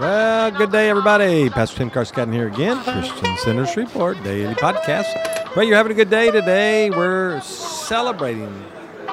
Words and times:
Well, 0.00 0.50
good 0.50 0.72
day, 0.72 0.88
everybody. 0.88 1.50
Pastor 1.50 1.76
Tim 1.76 1.90
Carscadden 1.90 2.32
here 2.32 2.48
again. 2.48 2.82
Christian 2.84 3.36
Center 3.36 3.66
Shreveport 3.66 4.22
Daily 4.24 4.54
Podcast. 4.54 5.44
Pray 5.52 5.66
you're 5.66 5.76
having 5.76 5.92
a 5.92 5.94
good 5.94 6.08
day 6.08 6.30
today. 6.30 6.88
We're 6.88 7.38
celebrating 7.42 8.64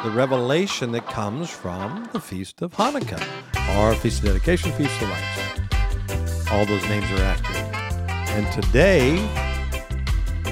the 0.02 0.12
revelation 0.12 0.94
that 0.94 1.06
comes 1.08 1.50
from 1.50 2.08
the 2.14 2.22
Feast 2.22 2.62
of 2.62 2.74
Hanukkah, 2.74 3.22
or 3.76 3.96
Feast 3.96 4.20
of 4.20 4.28
Dedication, 4.28 4.72
Feast 4.72 5.02
of 5.02 5.10
Lights. 5.10 6.50
All 6.52 6.66
those 6.66 6.84
names 6.84 7.12
are 7.12 7.22
accurate. 7.22 7.76
And 8.30 8.64
today, 8.64 9.18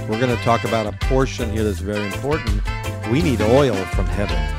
we're 0.09 0.20
going 0.20 0.36
to 0.36 0.43
talk 0.43 0.65
about 0.65 0.86
a 0.86 0.91
portion 1.05 1.49
here 1.49 1.63
that's 1.63 1.79
very 1.79 2.05
important. 2.07 2.61
We 3.09 3.21
need 3.21 3.39
oil 3.39 3.75
from 3.86 4.05
heaven. 4.05 4.55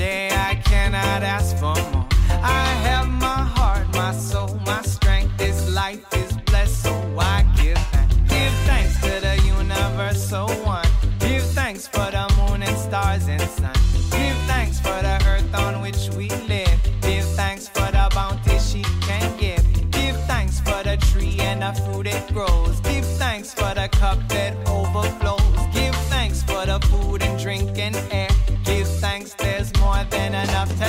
Today 0.00 0.30
I 0.32 0.54
cannot 0.54 1.22
ask 1.22 1.54
for 1.58 1.74
more. 1.92 2.06
I 2.30 2.68
have 2.88 3.06
my 3.06 3.42
heart, 3.54 3.86
my 3.92 4.12
soul, 4.14 4.58
my 4.64 4.80
strength. 4.80 5.36
This 5.36 5.68
life 5.74 6.02
is 6.14 6.32
blessed, 6.46 6.84
so 6.84 6.94
I 7.18 7.42
give 7.54 7.76
thanks. 7.92 8.14
Give 8.32 8.54
thanks 8.64 8.94
to 9.02 9.20
the 9.20 9.36
universal 9.44 10.48
one. 10.64 10.88
Give 11.18 11.42
thanks 11.42 11.86
for 11.86 12.10
the 12.16 12.24
moon 12.38 12.62
and 12.62 12.78
stars 12.78 13.28
and 13.28 13.42
sun. 13.42 13.74
Give 14.16 14.38
thanks 14.48 14.80
for 14.80 14.98
the 15.02 15.22
earth 15.28 15.54
on 15.54 15.82
which 15.82 16.08
we 16.16 16.30
live. 16.48 16.80
Give 17.02 17.26
thanks 17.36 17.68
for 17.68 17.88
the 17.92 18.08
bounty 18.14 18.58
she 18.58 18.82
can 19.02 19.36
give. 19.36 19.62
Give 19.90 20.16
thanks 20.24 20.60
for 20.60 20.82
the 20.82 20.96
tree 21.12 21.36
and 21.40 21.60
the 21.60 21.78
fruit 21.82 22.06
it 22.06 22.26
grows. 22.32 22.80
Give 22.80 23.04
thanks 23.04 23.52
for 23.52 23.74
the 23.74 23.86
cup 23.92 24.18
that 24.30 24.56
overflows. 24.66 25.66
Give 25.74 25.94
thanks 26.08 26.42
for 26.42 26.64
the 26.64 26.80
food 26.88 27.22
and 27.22 27.38
drink 27.38 27.78
and 27.78 27.94
air. 28.10 28.29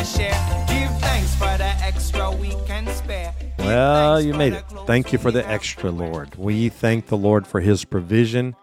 Enough 0.02 0.18
share. 0.18 0.66
Give 0.68 0.92
thanks 1.00 1.34
for 1.36 1.58
the 1.58 1.72
extra 1.84 2.32
we 2.32 2.56
can 2.66 2.88
spare. 2.88 3.34
Give 3.58 3.66
Well, 3.66 4.22
you 4.22 4.34
made 4.34 4.54
it. 4.54 4.64
Thank 4.86 5.12
you 5.14 5.20
for 5.20 5.30
the 5.32 5.48
extra, 5.48 5.92
Lord. 5.92 6.36
We 6.36 6.70
thank 6.70 7.06
the 7.08 7.18
Lord 7.18 7.46
for 7.46 7.60
his 7.62 7.86
provision 7.86 8.56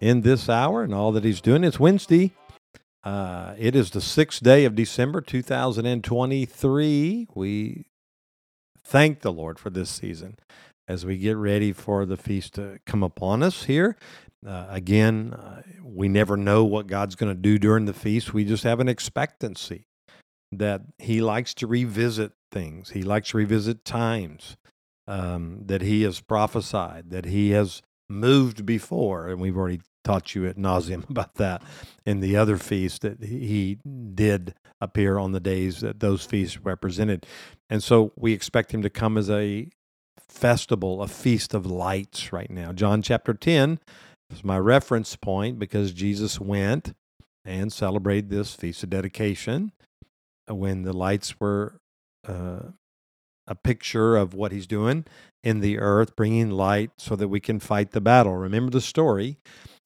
in 0.00 0.22
this 0.22 0.48
hour 0.48 0.82
and 0.82 0.94
all 0.94 1.12
that 1.12 1.24
he's 1.24 1.42
doing. 1.42 1.64
It's 1.64 1.78
Wednesday. 1.78 2.32
Uh, 3.04 3.54
it 3.58 3.76
is 3.76 3.90
the 3.90 4.00
sixth 4.00 4.42
day 4.42 4.64
of 4.64 4.74
December 4.74 5.20
2023. 5.20 7.28
We 7.34 7.86
thank 8.82 9.20
the 9.20 9.32
Lord 9.32 9.58
for 9.58 9.68
this 9.70 9.90
season 9.90 10.38
as 10.88 11.04
we 11.04 11.18
get 11.18 11.36
ready 11.36 11.72
for 11.72 12.06
the 12.06 12.16
feast 12.16 12.54
to 12.54 12.78
come 12.86 13.02
upon 13.02 13.42
us 13.42 13.64
here. 13.64 13.96
Uh, 14.46 14.66
again, 14.68 15.34
uh, 15.34 15.62
we 15.82 16.08
never 16.08 16.36
know 16.36 16.64
what 16.64 16.86
God's 16.86 17.16
going 17.16 17.34
to 17.34 17.40
do 17.40 17.58
during 17.58 17.84
the 17.84 17.92
feast. 17.92 18.32
We 18.32 18.44
just 18.44 18.64
have 18.64 18.80
an 18.80 18.88
expectancy 18.88 19.85
that 20.52 20.82
He 20.98 21.20
likes 21.20 21.54
to 21.54 21.66
revisit 21.66 22.32
things, 22.50 22.90
He 22.90 23.02
likes 23.02 23.30
to 23.30 23.38
revisit 23.38 23.84
times 23.84 24.56
um, 25.06 25.60
that 25.66 25.82
He 25.82 26.02
has 26.02 26.20
prophesied, 26.20 27.10
that 27.10 27.26
He 27.26 27.50
has 27.50 27.82
moved 28.08 28.64
before. 28.64 29.28
And 29.28 29.40
we've 29.40 29.56
already 29.56 29.80
taught 30.04 30.34
you 30.34 30.46
at 30.46 30.56
nauseum 30.56 31.08
about 31.10 31.34
that 31.36 31.62
in 32.04 32.20
the 32.20 32.36
other 32.36 32.56
feasts 32.56 33.00
that 33.00 33.22
He 33.22 33.78
did 34.14 34.54
appear 34.80 35.18
on 35.18 35.32
the 35.32 35.40
days 35.40 35.80
that 35.80 36.00
those 36.00 36.24
feasts 36.24 36.58
represented. 36.58 37.26
And 37.70 37.82
so 37.82 38.12
we 38.16 38.32
expect 38.32 38.72
Him 38.72 38.82
to 38.82 38.90
come 38.90 39.16
as 39.16 39.30
a 39.30 39.68
festival, 40.28 41.02
a 41.02 41.08
feast 41.08 41.54
of 41.54 41.66
lights 41.66 42.32
right 42.32 42.50
now. 42.50 42.72
John 42.72 43.02
chapter 43.02 43.32
10 43.32 43.78
is 44.30 44.44
my 44.44 44.58
reference 44.58 45.16
point 45.16 45.58
because 45.58 45.92
Jesus 45.92 46.40
went 46.40 46.94
and 47.44 47.72
celebrated 47.72 48.28
this 48.28 48.54
feast 48.54 48.82
of 48.82 48.90
dedication 48.90 49.72
when 50.48 50.82
the 50.82 50.92
lights 50.92 51.38
were 51.40 51.80
uh, 52.26 52.60
a 53.46 53.54
picture 53.54 54.16
of 54.16 54.34
what 54.34 54.52
he's 54.52 54.66
doing 54.66 55.04
in 55.42 55.60
the 55.60 55.78
earth, 55.78 56.16
bringing 56.16 56.50
light 56.50 56.90
so 56.98 57.16
that 57.16 57.28
we 57.28 57.40
can 57.40 57.60
fight 57.60 57.92
the 57.92 58.00
battle. 58.00 58.34
Remember 58.36 58.70
the 58.70 58.80
story. 58.80 59.38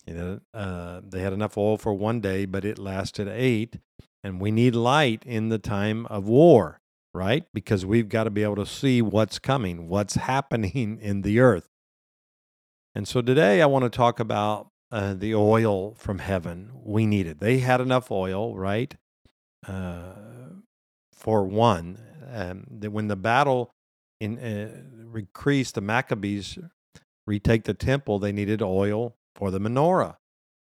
You 0.06 0.15
know, 0.15 0.41
uh, 0.54 1.03
they 1.06 1.20
had 1.20 1.32
enough 1.32 1.59
oil 1.59 1.76
for 1.76 1.93
one 1.93 2.20
day, 2.20 2.47
but 2.47 2.65
it 2.65 2.78
lasted 2.78 3.28
eight. 3.28 3.78
And 4.25 4.41
we 4.41 4.50
need 4.50 4.75
light 4.75 5.22
in 5.25 5.49
the 5.49 5.59
time 5.59 6.06
of 6.06 6.26
war, 6.26 6.81
right? 7.15 7.44
Because 7.54 7.87
we've 7.87 8.09
got 8.09 8.25
to 8.25 8.31
be 8.31 8.43
able 8.43 8.56
to 8.56 8.66
see 8.66 9.03
what's 9.03 9.38
coming, 9.38 9.88
what's 9.88 10.15
happening 10.31 10.99
in 11.00 11.22
the 11.22 11.41
earth. 11.41 11.69
And 12.94 13.06
so 13.06 13.22
today 13.22 13.62
I 13.62 13.66
want 13.66 13.84
to 13.84 13.91
talk 13.91 14.19
about 14.19 14.69
uh, 14.91 15.15
the 15.15 15.34
oil 15.34 15.94
from 15.94 16.19
heaven. 16.19 16.70
We 16.75 17.06
need 17.06 17.26
it. 17.26 17.38
They 17.38 17.59
had 17.59 17.81
enough 17.81 18.10
oil, 18.10 18.56
right? 18.56 18.94
Uh, 19.66 20.12
for 21.12 21.44
one, 21.44 21.98
um, 22.32 22.65
that 22.71 22.91
when 22.91 23.09
the 23.09 23.16
battle 23.16 23.71
in, 24.21 24.38
uh, 24.38 25.19
increased, 25.19 25.75
the 25.75 25.81
Maccabees 25.81 26.59
retake 27.26 27.65
the 27.65 27.75
temple, 27.75 28.19
they 28.19 28.32
needed 28.32 28.62
oil 28.62 29.15
for 29.34 29.50
the 29.50 29.60
menorah. 29.60 30.16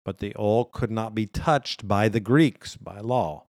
But 0.06 0.18
the 0.18 0.36
oil 0.38 0.66
could 0.66 0.92
not 0.92 1.16
be 1.16 1.26
touched 1.26 1.88
by 1.88 2.10
the 2.10 2.20
Greeks 2.20 2.76
by 2.76 3.00
law, 3.00 3.46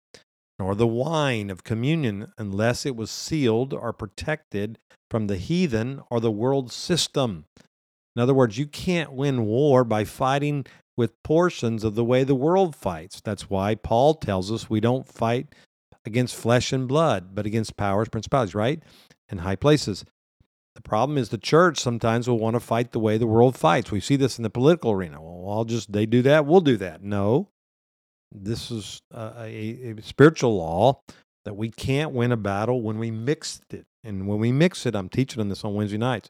nor 0.59 0.75
the 0.75 0.87
wine 0.87 1.49
of 1.49 1.63
communion 1.63 2.33
unless 2.37 2.85
it 2.85 2.97
was 2.97 3.11
sealed 3.11 3.73
or 3.73 3.93
protected 3.93 4.79
from 5.11 5.29
the 5.29 5.37
heathen 5.37 6.03
or 6.11 6.21
the 6.21 6.31
world 6.31 6.73
system. 6.73 7.45
In 8.17 8.23
other 8.23 8.35
words, 8.35 8.59
you 8.59 8.67
can't 8.67 9.13
win 9.13 9.47
war 9.47 9.85
by 9.85 10.05
fighting 10.05 10.67
with 11.01 11.23
portions 11.23 11.83
of 11.83 11.95
the 11.95 12.05
way 12.05 12.25
the 12.25 12.35
world 12.35 12.77
fights. 12.77 13.23
That's 13.23 13.49
why 13.49 13.75
Paul 13.75 14.13
tells 14.13 14.53
us 14.53 14.69
we 14.69 14.81
don't 14.81 15.09
fight 15.09 15.47
against 16.05 16.37
flesh 16.37 16.75
and 16.75 16.87
blood, 16.87 17.35
but 17.35 17.47
against 17.47 17.79
powers, 17.79 18.11
principalities, 18.11 18.55
right? 18.55 18.83
And 19.31 19.41
high 19.41 19.57
places. 19.57 20.05
The 20.75 20.83
problem 20.83 21.17
is 21.17 21.31
the 21.31 21.39
church 21.39 21.79
sometimes 21.79 22.29
will 22.29 22.39
want 22.39 22.53
to 22.53 22.61
fight 22.61 22.93
the 22.93 22.99
way 22.99 23.17
the 23.17 23.27
world 23.27 23.57
fights. 23.57 23.91
We 23.91 24.01
see 24.01 24.17
this 24.17 24.39
in 24.39 24.43
the 24.43 24.51
political 24.51 24.91
arena. 24.91 25.23
Well, 25.23 25.51
I'll 25.51 25.65
just, 25.65 25.91
they 25.91 26.05
do 26.05 26.21
that, 26.21 26.45
we'll 26.45 26.61
do 26.61 26.77
that. 26.77 27.03
No. 27.03 27.49
This 28.31 28.71
is 28.71 29.01
a, 29.11 29.95
a, 29.97 30.03
spiritual 30.03 30.59
law 30.59 31.01
that 31.47 31.57
we 31.57 31.71
can't 31.71 32.13
win 32.13 32.31
a 32.31 32.37
battle 32.37 32.83
when 32.83 32.99
we 32.99 33.11
mix 33.11 33.63
it. 33.71 33.87
And 34.05 34.29
when 34.29 34.39
we 34.39 34.53
mix 34.53 34.85
it, 34.85 34.95
I'm 34.95 35.09
teaching 35.09 35.41
on 35.41 35.49
this 35.49 35.65
on 35.65 35.73
Wednesday 35.73 35.97
nights. 35.97 36.29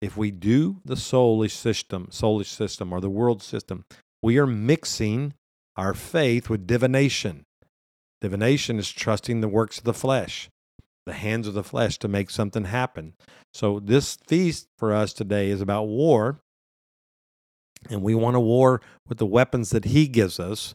If 0.00 0.16
we 0.16 0.32
do 0.32 0.80
the 0.84 0.96
soulish 0.96 1.52
system, 1.52 2.08
soulish 2.10 2.46
system 2.46 2.92
or 2.92 3.00
the 3.00 3.08
world 3.08 3.44
system, 3.44 3.84
we 4.22 4.38
are 4.38 4.46
mixing 4.46 5.34
our 5.76 5.94
faith 5.94 6.50
with 6.50 6.66
divination. 6.66 7.44
Divination 8.20 8.78
is 8.78 8.90
trusting 8.90 9.40
the 9.40 9.48
works 9.48 9.78
of 9.78 9.84
the 9.84 9.94
flesh, 9.94 10.50
the 11.06 11.12
hands 11.12 11.46
of 11.46 11.54
the 11.54 11.62
flesh 11.62 11.98
to 11.98 12.08
make 12.08 12.30
something 12.30 12.64
happen. 12.64 13.14
So, 13.54 13.78
this 13.78 14.16
feast 14.26 14.68
for 14.76 14.92
us 14.92 15.12
today 15.12 15.50
is 15.50 15.60
about 15.60 15.84
war, 15.84 16.40
and 17.88 18.02
we 18.02 18.14
want 18.14 18.34
to 18.34 18.40
war 18.40 18.80
with 19.08 19.18
the 19.18 19.26
weapons 19.26 19.70
that 19.70 19.84
He 19.84 20.08
gives 20.08 20.40
us, 20.40 20.74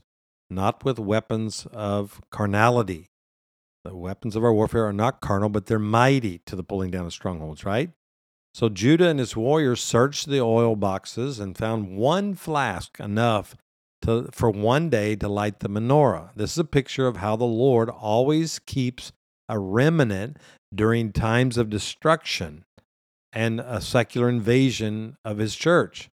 not 0.50 0.86
with 0.86 1.00
weapons 1.00 1.68
of 1.74 2.22
carnality. 2.32 3.10
The 3.84 3.96
weapons 3.96 4.38
of 4.38 4.44
our 4.46 4.54
warfare 4.54 4.86
are 4.86 4.94
not 4.94 5.20
carnal, 5.20 5.50
but 5.50 5.66
they're 5.66 5.80
mighty 5.80 6.40
to 6.46 6.56
the 6.56 6.64
pulling 6.64 6.92
down 6.92 7.06
of 7.06 7.12
strongholds, 7.12 7.66
right? 7.66 7.92
So, 8.54 8.70
Judah 8.70 9.08
and 9.08 9.20
his 9.20 9.36
warriors 9.36 9.82
searched 9.82 10.28
the 10.28 10.40
oil 10.40 10.76
boxes 10.76 11.40
and 11.40 11.58
found 11.58 11.98
one 11.98 12.36
flask 12.36 13.00
enough 13.00 13.56
to, 14.04 14.30
for 14.32 14.52
one 14.52 14.90
day 14.90 15.16
to 15.16 15.28
light 15.28 15.60
the 15.60 15.70
menorah. 15.70 16.30
This 16.36 16.52
is 16.52 16.60
a 16.60 16.64
picture 16.64 17.08
of 17.08 17.18
how 17.18 17.36
the 17.36 17.46
Lord 17.46 17.90
always 17.90 18.60
keeps 18.60 19.12
a 19.50 19.58
remnant 19.58 20.38
during 20.74 21.12
times 21.12 21.58
of 21.58 21.70
destruction 21.70 22.64
and 23.32 23.60
a 23.60 23.82
secular 23.82 24.30
invasion 24.30 25.18
of 25.26 25.40
his 25.40 25.56
church. 25.56 26.10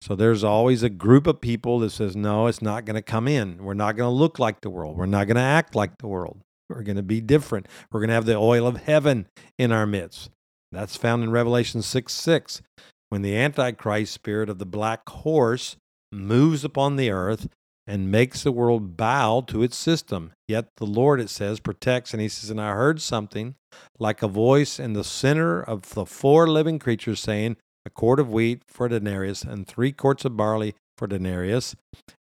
So 0.00 0.16
there's 0.16 0.42
always 0.42 0.82
a 0.82 0.90
group 0.90 1.28
of 1.28 1.40
people 1.40 1.78
that 1.78 1.90
says, 1.90 2.16
no, 2.16 2.48
it's 2.48 2.60
not 2.60 2.84
going 2.84 2.96
to 2.96 3.02
come 3.02 3.28
in. 3.28 3.62
We're 3.62 3.74
not 3.74 3.96
going 3.96 4.08
to 4.08 4.18
look 4.18 4.40
like 4.40 4.60
the 4.60 4.70
world. 4.70 4.96
We're 4.96 5.06
not 5.06 5.28
going 5.28 5.36
to 5.36 5.42
act 5.42 5.76
like 5.76 5.98
the 5.98 6.08
world. 6.08 6.40
We're 6.68 6.82
going 6.82 6.96
to 6.96 7.04
be 7.04 7.20
different. 7.20 7.68
We're 7.92 8.00
going 8.00 8.08
to 8.08 8.14
have 8.14 8.26
the 8.26 8.34
oil 8.34 8.66
of 8.66 8.78
heaven 8.78 9.28
in 9.58 9.70
our 9.70 9.86
midst. 9.86 10.30
That's 10.72 10.96
found 10.96 11.22
in 11.22 11.30
Revelation 11.30 11.82
6 11.82 12.12
6. 12.12 12.62
When 13.10 13.22
the 13.22 13.36
Antichrist 13.36 14.12
spirit 14.12 14.48
of 14.48 14.58
the 14.58 14.66
black 14.66 15.06
horse 15.08 15.76
moves 16.10 16.64
upon 16.64 16.96
the 16.96 17.10
earth 17.10 17.48
and 17.86 18.10
makes 18.10 18.42
the 18.42 18.52
world 18.52 18.96
bow 18.96 19.40
to 19.48 19.62
its 19.62 19.76
system. 19.76 20.32
Yet 20.48 20.68
the 20.76 20.86
Lord, 20.86 21.20
it 21.20 21.30
says, 21.30 21.60
protects. 21.60 22.12
And 22.12 22.22
he 22.22 22.28
says, 22.28 22.48
And 22.48 22.60
I 22.60 22.72
heard 22.72 23.00
something 23.00 23.54
like 23.98 24.22
a 24.22 24.28
voice 24.28 24.78
in 24.78 24.92
the 24.92 25.04
center 25.04 25.60
of 25.60 25.90
the 25.90 26.06
four 26.06 26.48
living 26.48 26.78
creatures 26.78 27.20
saying, 27.20 27.56
A 27.84 27.90
quart 27.90 28.20
of 28.20 28.30
wheat 28.30 28.62
for 28.66 28.86
a 28.86 28.90
denarius, 28.90 29.42
and 29.42 29.66
three 29.66 29.92
quarts 29.92 30.24
of 30.24 30.36
barley 30.36 30.74
for 30.96 31.06
denarius, 31.06 31.74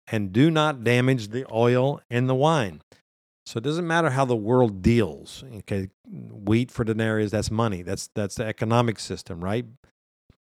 and 0.07 0.31
do 0.31 0.51
not 0.51 0.83
damage 0.83 1.29
the 1.29 1.45
oil 1.51 2.01
and 2.09 2.29
the 2.29 2.35
wine. 2.35 2.81
So 3.47 3.59
it 3.59 3.63
doesn't 3.63 3.87
matter 3.87 4.09
how 4.09 4.25
the 4.25 4.35
world 4.35 4.81
deals. 4.81 5.45
Okay, 5.59 5.87
wheat 6.05 6.69
for 6.69 6.83
denarius, 6.83 7.31
that's 7.31 7.49
money. 7.49 7.81
That's 7.81 8.09
that's 8.13 8.35
the 8.35 8.45
economic 8.45 8.99
system, 8.99 9.41
right? 9.41 9.65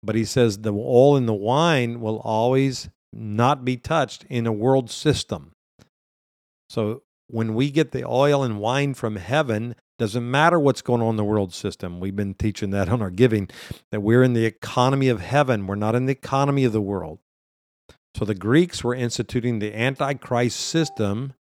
But 0.02 0.16
he 0.16 0.24
says 0.24 0.58
the 0.58 0.72
oil 0.72 1.16
and 1.16 1.28
the 1.28 1.32
wine 1.32 2.00
will 2.00 2.18
always 2.18 2.88
not 3.12 3.64
be 3.64 3.76
touched 3.76 4.24
in 4.24 4.48
a 4.48 4.52
world 4.52 4.90
system. 4.90 5.52
So 6.68 7.02
when 7.28 7.54
we 7.54 7.70
get 7.70 7.92
the 7.92 8.04
oil 8.04 8.42
and 8.42 8.58
wine 8.58 8.94
from 8.94 9.14
heaven, 9.14 9.76
doesn't 10.00 10.28
matter 10.28 10.58
what's 10.58 10.82
going 10.82 11.00
on 11.00 11.10
in 11.10 11.16
the 11.16 11.24
world 11.24 11.54
system. 11.54 12.00
We've 12.00 12.16
been 12.16 12.34
teaching 12.34 12.70
that 12.70 12.88
on 12.88 13.00
our 13.00 13.10
giving, 13.10 13.48
that 13.92 14.00
we're 14.00 14.24
in 14.24 14.32
the 14.32 14.44
economy 14.44 15.08
of 15.08 15.20
heaven. 15.20 15.68
We're 15.68 15.76
not 15.76 15.94
in 15.94 16.06
the 16.06 16.12
economy 16.12 16.64
of 16.64 16.72
the 16.72 16.80
world. 16.80 17.20
So 18.16 18.24
the 18.24 18.34
Greeks 18.34 18.82
were 18.82 18.94
instituting 18.94 19.60
the 19.60 19.72
Antichrist 19.72 20.58
system. 20.58 21.34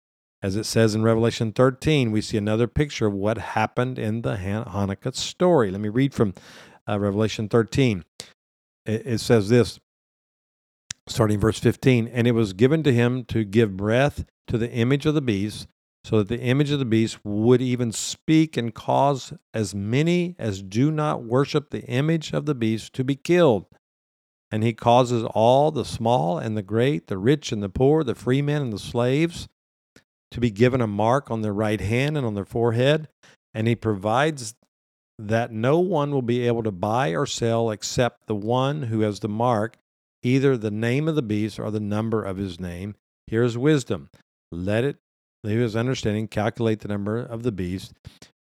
As 0.42 0.56
it 0.56 0.64
says 0.64 0.94
in 0.94 1.02
Revelation 1.02 1.52
13, 1.52 2.12
we 2.12 2.20
see 2.20 2.36
another 2.36 2.66
picture 2.66 3.06
of 3.06 3.14
what 3.14 3.38
happened 3.38 3.98
in 3.98 4.22
the 4.22 4.36
Hanukkah 4.36 5.14
story. 5.14 5.70
Let 5.70 5.80
me 5.80 5.88
read 5.88 6.12
from 6.12 6.34
uh, 6.88 6.98
Revelation 6.98 7.48
13. 7.48 8.04
It, 8.84 9.06
it 9.06 9.18
says 9.18 9.48
this, 9.48 9.80
starting 11.08 11.40
verse 11.40 11.58
15 11.58 12.08
And 12.08 12.26
it 12.26 12.32
was 12.32 12.52
given 12.52 12.82
to 12.82 12.92
him 12.92 13.24
to 13.26 13.44
give 13.44 13.76
breath 13.76 14.24
to 14.48 14.58
the 14.58 14.70
image 14.70 15.06
of 15.06 15.14
the 15.14 15.22
beast 15.22 15.68
so 16.04 16.18
that 16.18 16.28
the 16.28 16.40
image 16.40 16.70
of 16.70 16.78
the 16.78 16.84
beast 16.84 17.18
would 17.24 17.60
even 17.60 17.90
speak 17.90 18.56
and 18.56 18.72
cause 18.72 19.32
as 19.52 19.74
many 19.74 20.36
as 20.38 20.62
do 20.62 20.92
not 20.92 21.24
worship 21.24 21.70
the 21.70 21.82
image 21.86 22.32
of 22.32 22.46
the 22.46 22.54
beast 22.54 22.92
to 22.92 23.02
be 23.02 23.16
killed. 23.16 23.66
And 24.52 24.62
he 24.62 24.72
causes 24.72 25.24
all, 25.24 25.72
the 25.72 25.84
small 25.84 26.38
and 26.38 26.56
the 26.56 26.62
great, 26.62 27.08
the 27.08 27.18
rich 27.18 27.50
and 27.50 27.60
the 27.60 27.68
poor, 27.68 28.04
the 28.04 28.14
free 28.14 28.40
men 28.40 28.62
and 28.62 28.72
the 28.72 28.78
slaves, 28.78 29.48
to 30.30 30.40
be 30.40 30.50
given 30.50 30.80
a 30.80 30.86
mark 30.86 31.30
on 31.30 31.42
their 31.42 31.52
right 31.52 31.80
hand 31.80 32.16
and 32.16 32.26
on 32.26 32.34
their 32.34 32.44
forehead. 32.44 33.08
And 33.54 33.66
he 33.66 33.74
provides 33.74 34.54
that 35.18 35.50
no 35.50 35.78
one 35.78 36.10
will 36.10 36.22
be 36.22 36.46
able 36.46 36.62
to 36.62 36.70
buy 36.70 37.10
or 37.10 37.26
sell 37.26 37.70
except 37.70 38.26
the 38.26 38.34
one 38.34 38.84
who 38.84 39.00
has 39.00 39.20
the 39.20 39.28
mark, 39.28 39.78
either 40.22 40.56
the 40.56 40.70
name 40.70 41.08
of 41.08 41.14
the 41.14 41.22
beast 41.22 41.58
or 41.58 41.70
the 41.70 41.80
number 41.80 42.22
of 42.22 42.36
his 42.36 42.60
name. 42.60 42.94
Here's 43.26 43.56
wisdom. 43.56 44.10
Let 44.52 44.84
it 44.84 44.96
leave 45.42 45.60
his 45.60 45.76
understanding, 45.76 46.28
calculate 46.28 46.80
the 46.80 46.88
number 46.88 47.18
of 47.18 47.42
the 47.44 47.52
beast, 47.52 47.94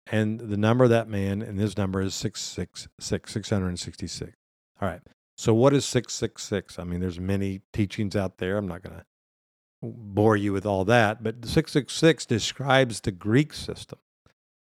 and 0.06 0.38
the 0.40 0.56
number 0.56 0.84
of 0.84 0.90
that 0.90 1.08
man, 1.08 1.42
and 1.42 1.58
his 1.58 1.76
number 1.76 2.00
is 2.00 2.14
666, 2.14 2.88
666. 3.00 4.32
All 4.80 4.88
right. 4.88 5.00
So 5.36 5.54
what 5.54 5.72
is 5.72 5.84
666? 5.86 6.78
I 6.78 6.84
mean, 6.84 7.00
there's 7.00 7.18
many 7.18 7.62
teachings 7.72 8.14
out 8.14 8.38
there. 8.38 8.58
I'm 8.58 8.68
not 8.68 8.82
going 8.82 8.96
to 8.96 9.04
bore 9.82 10.36
you 10.36 10.52
with 10.52 10.66
all 10.66 10.84
that, 10.84 11.22
but 11.22 11.44
666 11.44 12.26
describes 12.26 13.00
the 13.00 13.12
Greek 13.12 13.52
system. 13.52 13.98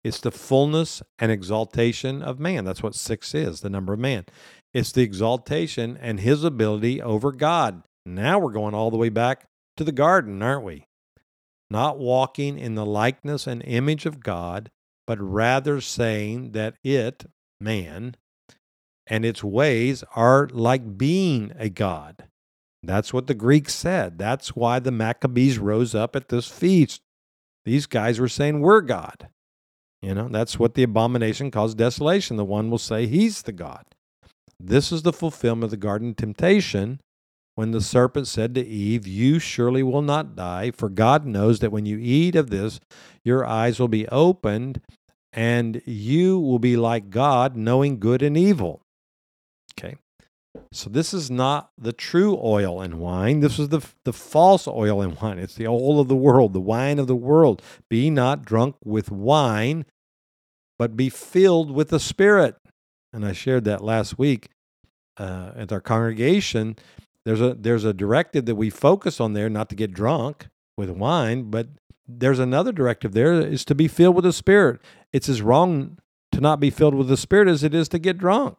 It's 0.03 0.21
the 0.21 0.31
fullness 0.31 1.03
and 1.19 1.33
exaltation 1.33 2.23
of 2.23 2.39
man. 2.39 2.65
That's 2.65 2.83
what 2.83 2.95
six 2.95 3.35
is, 3.35 3.61
the 3.61 3.71
number 3.71 3.95
of 3.95 4.01
man. 4.01 4.27
It's 4.73 4.93
the 4.93 5.03
exaltation 5.03 5.97
and 6.01 6.21
his 6.21 6.45
ability 6.45 7.01
over 7.01 7.33
God. 7.33 7.83
Now 8.05 8.39
we're 8.39 8.53
going 8.53 8.75
all 8.75 8.91
the 8.91 8.99
way 8.99 9.09
back 9.09 9.47
to 9.77 9.85
the 9.85 9.93
garden, 9.93 10.43
aren't 10.43 10.65
we? 10.65 10.87
not 11.71 11.99
walking 11.99 12.59
in 12.59 12.77
the 12.77 12.87
likeness 12.87 13.47
and 13.47 13.63
image 13.65 14.07
of 14.07 14.21
God, 14.21 14.71
but 15.07 15.19
rather 15.21 15.81
saying 15.81 16.53
that 16.53 16.77
it, 16.85 17.25
man, 17.61 18.15
and 19.07 19.25
its 19.25 19.43
ways 19.43 20.05
are 20.15 20.49
like 20.53 20.97
being 20.97 21.53
a 21.59 21.69
God. 21.69 22.29
That's 22.87 23.13
what 23.13 23.27
the 23.27 23.35
Greeks 23.35 23.75
said. 23.75 24.19
That's 24.19 24.57
why 24.57 24.79
the 24.79 24.93
Maccabees 24.93 25.59
rose 25.59 25.95
up 25.95 26.15
at 26.17 26.29
this 26.29 26.49
feast. 26.49 27.03
These 27.65 27.87
guys 27.87 28.21
were 28.21 28.29
saying, 28.29 28.61
We're 28.61 28.81
God. 28.81 29.29
You 30.03 30.15
know, 30.15 30.29
that's 30.29 30.59
what 30.59 30.75
the 30.75 30.83
abomination 30.83 31.51
caused 31.51 31.79
desolation. 31.79 32.37
The 32.37 32.45
one 32.45 32.71
will 32.71 32.79
say 32.79 33.07
he's 33.07 33.43
the 33.43 33.53
God. 33.53 33.85
This 34.61 34.93
is 34.93 35.03
the 35.03 35.13
fulfillment 35.13 35.65
of 35.65 35.71
the 35.71 35.77
garden 35.77 36.15
temptation 36.15 37.01
when 37.55 37.71
the 37.71 37.81
serpent 37.81 38.27
said 38.27 38.55
to 38.55 38.67
Eve, 38.67 39.07
You 39.07 39.39
surely 39.39 39.83
will 39.83 40.03
not 40.03 40.37
die, 40.37 40.73
for 40.73 40.89
God 40.89 41.25
knows 41.25 41.61
that 41.61 41.73
when 41.73 41.87
you 41.87 41.99
eat 42.01 42.35
of 42.35 42.51
this, 42.51 42.81
your 43.25 43.47
eyes 43.47 43.79
will 43.79 43.89
be 43.89 44.09
opened, 44.09 44.81
and 45.33 45.81
you 45.87 46.39
will 46.39 46.59
be 46.59 46.77
like 46.77 47.11
God, 47.11 47.57
knowing 47.57 47.99
good 47.99 48.23
and 48.23 48.37
evil. 48.37 48.83
So 50.75 50.91
this 50.91 51.15
is 51.15 51.31
not 51.31 51.71
the 51.79 51.93
true 51.93 52.39
oil 52.43 52.81
and 52.81 52.99
wine. 53.01 53.41
This 53.41 53.59
is 53.59 53.69
the, 53.69 53.87
the 54.05 54.13
false 54.13 54.67
oil 54.67 55.01
and 55.03 55.21
wine. 55.21 55.39
It's 55.39 55.55
the 55.55 55.69
oil 55.69 56.01
of 56.01 56.09
the 56.09 56.17
world, 56.17 56.53
the 56.53 56.61
wine 56.61 56.99
of 56.99 57.07
the 57.07 57.17
world. 57.17 57.63
Be 57.89 58.11
not 58.11 58.45
drunk 58.45 58.77
with 58.85 59.11
wine, 59.11 59.87
but 60.79 60.97
be 60.97 61.09
filled 61.09 61.71
with 61.71 61.89
the 61.91 62.01
Spirit. 62.01 62.57
And 63.13 63.25
I 63.25 63.33
shared 63.33 63.65
that 63.65 63.85
last 63.85 64.19
week 64.19 64.49
uh, 65.17 65.53
at 65.55 65.73
our 65.73 65.81
congregation 65.81 66.77
there's 67.25 67.41
a 67.41 67.55
there's 67.55 67.85
a 67.85 67.95
directive 67.95 68.45
that 68.47 68.55
we 68.55 68.71
focus 68.71 69.21
on 69.21 69.33
there, 69.33 69.49
not 69.49 69.69
to 69.71 69.75
get 69.75 69.93
drunk 69.93 70.49
with 70.77 70.91
wine, 70.91 71.51
but 71.51 71.69
there's 72.07 72.39
another 72.39 72.73
directive 72.73 73.13
there 73.13 73.41
is 73.41 73.65
to 73.65 73.75
be 73.75 73.89
filled 73.89 74.15
with 74.15 74.25
the 74.25 74.33
Spirit. 74.33 74.81
It's 75.13 75.29
as 75.29 75.41
wrong 75.41 75.99
to 76.33 76.41
not 76.41 76.61
be 76.61 76.71
filled 76.71 76.95
with 76.95 77.09
the 77.09 77.17
Spirit 77.17 77.49
as 77.49 77.65
it 77.65 77.75
is 77.75 77.89
to 77.91 77.99
get 77.99 78.19
drunk. 78.19 78.59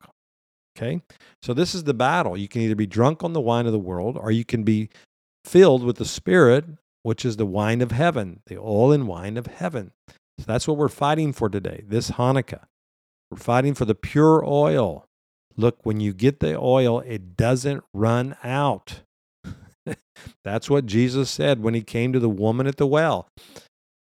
Okay? 0.76 1.02
So 1.42 1.54
this 1.54 1.74
is 1.74 1.84
the 1.84 1.94
battle. 1.94 2.36
You 2.38 2.48
can 2.48 2.62
either 2.62 2.76
be 2.76 2.88
drunk 2.88 3.24
on 3.24 3.34
the 3.34 3.42
wine 3.42 3.66
of 3.66 3.72
the 3.72 3.80
world 3.80 4.18
or 4.18 4.32
you 4.32 4.46
can 4.46 4.64
be 4.64 4.90
filled 5.46 5.84
with 5.84 5.98
the 5.98 6.06
Spirit, 6.06 6.66
which 7.04 7.24
is 7.24 7.38
the 7.38 7.46
wine 7.46 7.82
of 7.82 7.92
heaven, 7.92 8.42
the 8.48 8.58
oil 8.58 8.92
and 8.92 9.08
wine 9.08 9.38
of 9.38 9.48
heaven. 9.48 9.92
So 10.40 10.46
that's 10.46 10.68
what 10.68 10.78
we're 10.78 10.90
fighting 10.90 11.32
for 11.34 11.50
today, 11.50 11.84
this 11.88 12.12
Hanukkah. 12.12 12.66
We're 13.32 13.38
fighting 13.38 13.74
for 13.74 13.86
the 13.86 13.96
pure 13.96 14.44
oil. 14.46 15.06
Look, 15.58 15.78
when 15.84 16.00
you 16.00 16.14
get 16.14 16.40
the 16.40 16.60
oil, 16.60 17.00
it 17.00 17.38
doesn't 17.38 17.84
run 17.94 18.36
out. 18.44 19.02
That's 20.44 20.70
what 20.70 20.86
Jesus 20.86 21.30
said 21.30 21.62
when 21.62 21.74
he 21.74 21.82
came 21.82 22.12
to 22.14 22.20
the 22.20 22.30
woman 22.30 22.68
at 22.68 22.78
the 22.78 22.88
well. 22.88 23.28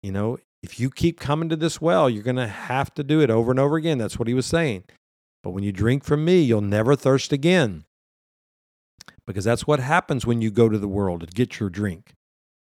You 0.03 0.11
know, 0.11 0.37
if 0.61 0.79
you 0.79 0.89
keep 0.89 1.19
coming 1.19 1.49
to 1.49 1.55
this 1.55 1.81
well, 1.81 2.09
you're 2.09 2.23
going 2.23 2.35
to 2.35 2.47
have 2.47 2.93
to 2.95 3.03
do 3.03 3.21
it 3.21 3.29
over 3.29 3.51
and 3.51 3.59
over 3.59 3.77
again. 3.77 3.97
That's 3.97 4.19
what 4.19 4.27
he 4.27 4.33
was 4.33 4.45
saying. 4.45 4.83
But 5.43 5.51
when 5.51 5.63
you 5.63 5.71
drink 5.71 6.03
from 6.03 6.25
me, 6.25 6.41
you'll 6.41 6.61
never 6.61 6.95
thirst 6.95 7.31
again. 7.31 7.85
Because 9.25 9.45
that's 9.45 9.67
what 9.67 9.79
happens 9.79 10.25
when 10.25 10.41
you 10.41 10.51
go 10.51 10.69
to 10.69 10.77
the 10.77 10.87
world 10.87 11.21
to 11.21 11.27
get 11.27 11.59
your 11.59 11.69
drink. 11.69 12.13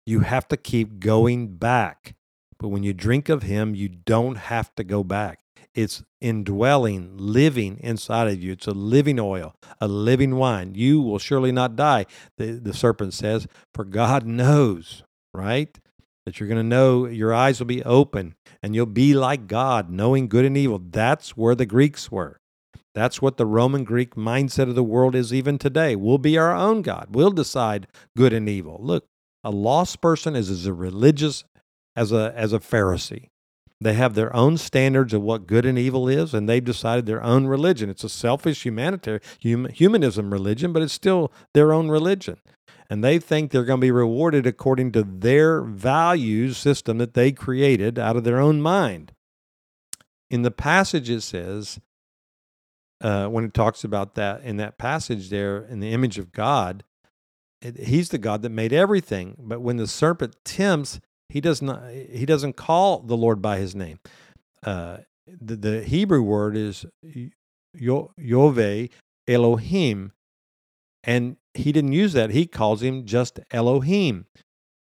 You 0.06 0.20
have 0.20 0.48
to 0.48 0.56
keep 0.56 0.98
going 0.98 1.56
back. 1.56 2.14
But 2.58 2.68
when 2.68 2.82
you 2.82 2.92
drink 2.94 3.28
of 3.28 3.42
him, 3.42 3.74
you 3.74 3.88
don't 3.88 4.36
have 4.36 4.74
to 4.76 4.84
go 4.84 5.04
back. 5.04 5.40
It's 5.74 6.04
indwelling, 6.20 7.16
living 7.16 7.78
inside 7.80 8.28
of 8.28 8.42
you. 8.42 8.52
It's 8.52 8.66
a 8.66 8.72
living 8.72 9.18
oil, 9.18 9.54
a 9.80 9.88
living 9.88 10.36
wine. 10.36 10.74
You 10.74 11.00
will 11.00 11.18
surely 11.18 11.52
not 11.52 11.76
die, 11.76 12.06
the, 12.38 12.52
the 12.52 12.72
serpent 12.72 13.12
says, 13.12 13.48
for 13.74 13.84
God 13.84 14.24
knows, 14.24 15.02
right? 15.32 15.76
That 16.24 16.38
you're 16.38 16.48
going 16.48 16.62
to 16.62 16.62
know, 16.62 17.06
your 17.06 17.34
eyes 17.34 17.58
will 17.58 17.66
be 17.66 17.82
open 17.82 18.34
and 18.62 18.74
you'll 18.74 18.86
be 18.86 19.14
like 19.14 19.46
God, 19.46 19.90
knowing 19.90 20.28
good 20.28 20.44
and 20.44 20.56
evil. 20.56 20.78
That's 20.78 21.36
where 21.36 21.54
the 21.54 21.66
Greeks 21.66 22.10
were. 22.10 22.40
That's 22.94 23.20
what 23.20 23.36
the 23.36 23.46
Roman 23.46 23.84
Greek 23.84 24.15
mindset 24.15 24.69
of 24.69 24.77
the 24.77 24.84
world 24.84 25.15
is 25.15 25.34
even 25.34 25.58
today. 25.58 25.96
We'll 25.96 26.19
be 26.19 26.39
our 26.39 26.55
own 26.55 26.82
God. 26.82 27.08
We'll 27.10 27.32
decide 27.32 27.89
good 28.17 28.32
and 28.32 28.48
evil. 28.48 28.79
Look, 28.81 29.06
a 29.43 29.51
lost 29.51 30.01
person 30.01 30.36
is 30.36 30.48
as 30.48 30.69
religious 30.70 31.44
as 31.96 32.13
a 32.13 32.32
as 32.36 32.53
a 32.53 32.60
Pharisee. 32.60 33.31
They 33.81 33.94
have 33.94 34.15
their 34.15 34.34
own 34.34 34.56
standards 34.56 35.13
of 35.13 35.22
what 35.22 35.46
good 35.46 35.67
and 35.67 35.79
evil 35.79 36.08
is, 36.08 36.32
and 36.32 36.48
they've 36.48 36.65
decided 36.65 37.05
their 37.05 37.22
own 37.22 37.46
religion. 37.46 37.91
It's 37.91 38.05
a 38.05 38.08
selfish 38.08 38.65
humanitarian 38.65 39.20
humanism 39.72 40.32
religion, 40.32 40.72
but 40.72 40.82
it's 40.82 40.93
still 40.93 41.32
their 41.53 41.72
own 41.72 41.91
religion. 41.91 42.39
And 42.89 43.03
they 43.03 43.19
think 43.19 43.51
they're 43.51 43.65
going 43.65 43.81
to 43.81 43.84
be 43.86 43.91
rewarded 43.91 44.46
according 44.46 44.93
to 44.93 45.03
their 45.03 45.63
values 45.63 46.56
system 46.56 46.98
that 46.98 47.15
they 47.15 47.32
created 47.32 47.98
out 47.98 48.17
of 48.17 48.24
their 48.24 48.39
own 48.39 48.63
mind. 48.63 49.13
In 50.31 50.43
the 50.43 50.51
passage, 50.51 51.10
it 51.10 51.22
says, 51.22 51.81
uh, 53.05 53.29
when 53.29 53.44
it 53.44 53.53
talks 53.53 53.84
about 53.84 54.15
that 54.15 54.43
in 54.43 54.56
that 54.56 54.79
passage 54.79 55.29
there, 55.29 55.58
in 55.58 55.81
the 55.81 55.93
image 55.93 56.19
of 56.19 56.32
God, 56.32 56.82
it, 57.61 57.79
he's 57.79 58.08
the 58.08 58.19
God 58.19 58.43
that 58.43 58.51
made 58.51 58.73
everything. 58.73 59.37
But 59.39 59.61
when 59.61 59.77
the 59.77 59.87
serpent 59.87 60.37
tempts, 60.44 61.01
he 61.29 61.41
does 61.41 61.61
not. 61.61 61.91
He 61.91 62.25
doesn't 62.25 62.56
call 62.56 63.01
the 63.01 63.17
Lord 63.17 63.43
by 63.43 63.58
His 63.58 63.75
name. 63.75 64.01
Uh, 64.65 64.99
the, 65.27 65.56
the 65.56 65.82
Hebrew 65.82 66.23
word 66.23 66.56
is 66.56 66.87
Yahweh 67.75 68.87
Elohim, 69.29 70.13
and 71.03 71.37
he 71.53 71.73
didn't 71.73 71.93
use 71.93 72.15
that. 72.15 72.31
He 72.31 72.46
calls 72.46 72.82
him 72.82 73.05
just 73.05 73.41
Elohim, 73.51 74.27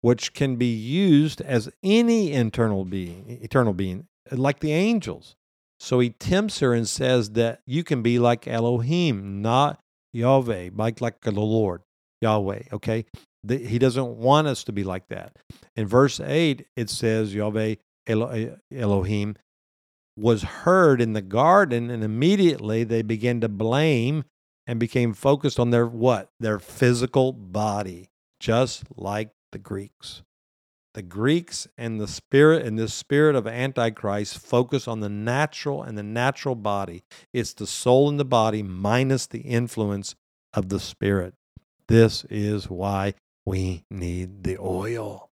which 0.02 0.34
can 0.34 0.56
be 0.56 0.74
used 0.74 1.42
as 1.42 1.70
any 1.84 2.32
internal 2.32 2.86
being, 2.86 3.40
eternal 3.42 3.74
being, 3.74 4.08
like 4.32 4.60
the 4.60 4.74
angels. 4.74 5.36
So 5.80 6.00
he 6.00 6.10
tempts 6.10 6.60
her 6.60 6.74
and 6.74 6.88
says 6.88 7.32
that 7.32 7.62
you 7.66 7.84
can 7.84 8.02
be 8.02 8.20
like 8.20 8.48
Elohim, 8.48 9.42
not 9.42 9.80
Yahweh, 10.14 10.72
like 10.76 11.02
like 11.02 11.22
the 11.22 11.32
Lord, 11.32 11.82
Yahweh. 12.22 12.64
Okay, 12.74 13.06
the, 13.44 13.58
he 13.58 13.80
doesn't 13.80 14.18
want 14.18 14.48
us 14.48 14.64
to 14.66 14.72
be 14.72 14.84
like 14.84 15.08
that. 15.10 15.38
In 15.76 15.88
verse 15.88 16.20
8, 16.20 16.66
it 16.76 16.90
says, 16.90 17.34
Yahweh 17.34 17.76
eh, 18.08 18.50
Elohim 18.76 19.36
was 20.18 20.42
heard 20.42 21.00
in 21.00 21.14
the 21.14 21.22
garden, 21.22 21.92
and 21.92 22.04
immediately 22.04 22.84
they 22.84 23.04
began 23.04 23.40
to 23.42 23.50
blame 23.50 24.24
and 24.66 24.80
became 24.80 25.14
focused 25.14 25.60
on 25.60 25.70
their 25.70 25.86
what? 25.86 26.30
Their 26.40 26.60
physical 26.60 27.32
body. 27.32 28.10
just 28.40 28.84
like 28.96 29.32
the 29.52 29.58
Greeks. 29.58 30.22
The 30.98 31.04
Greeks 31.04 31.68
and 31.78 32.02
the 32.02 32.08
spirit 32.08 32.66
and 32.66 32.80
this 32.80 32.92
spirit 32.92 33.36
of 33.36 33.46
Antichrist 33.46 34.40
focus 34.40 34.88
on 34.88 35.00
the 35.00 35.10
natural 35.10 35.84
and 35.84 35.96
the 35.96 36.02
natural 36.02 36.56
body. 36.56 37.04
It's 37.32 37.54
the 37.54 37.68
soul 37.68 38.10
and 38.10 38.20
the 38.20 38.26
body 38.26 38.64
minus 38.64 39.28
the 39.28 39.42
influence 39.42 40.16
of 40.56 40.70
the 40.70 40.80
spirit. 40.80 41.36
This 41.88 42.26
is 42.32 42.68
why 42.68 43.14
we 43.46 43.84
need 43.92 44.44
the 44.44 44.58
oil. 44.58 45.30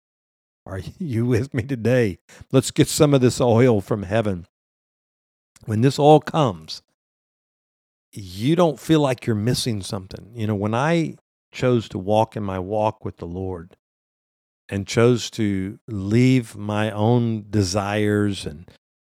Are 0.66 0.82
you 1.00 1.28
with 1.28 1.54
me 1.54 1.64
today? 1.64 2.18
Let's 2.52 2.72
get 2.72 2.90
some 2.90 3.14
of 3.14 3.22
this 3.22 3.40
oil 3.40 3.80
from 3.80 4.04
heaven. 4.04 4.48
When 5.64 5.80
this 5.80 5.98
oil 5.98 6.20
comes, 6.20 6.82
you 8.12 8.58
don't 8.58 8.82
feel 8.82 9.00
like 9.00 9.26
you're 9.26 9.34
missing 9.38 9.82
something. 9.82 10.34
You 10.36 10.46
know, 10.46 10.56
when 10.56 10.74
I 10.74 11.16
chose 11.54 11.88
to 11.88 11.98
walk 11.98 12.36
in 12.36 12.44
my 12.44 12.60
walk 12.60 13.06
with 13.06 13.16
the 13.16 13.28
Lord 13.28 13.78
and 14.70 14.88
chose 14.88 15.30
to 15.32 15.80
leave 15.88 16.56
my 16.56 16.92
own 16.92 17.46
desires 17.50 18.46
and 18.46 18.70